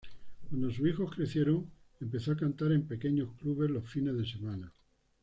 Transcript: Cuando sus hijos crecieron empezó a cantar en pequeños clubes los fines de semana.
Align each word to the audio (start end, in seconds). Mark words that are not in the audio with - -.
Cuando 0.49 0.71
sus 0.71 0.87
hijos 0.89 1.13
crecieron 1.15 1.69
empezó 1.99 2.31
a 2.31 2.35
cantar 2.35 2.71
en 2.71 2.87
pequeños 2.87 3.29
clubes 3.37 3.69
los 3.69 3.87
fines 3.87 4.17
de 4.17 4.25
semana. 4.25 4.73